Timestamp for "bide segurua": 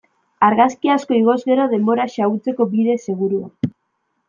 2.75-3.73